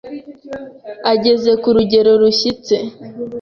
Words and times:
ageze 1.11 1.51
ku 1.61 1.69
rugero 1.75 2.11
rushyitse. 2.21 2.75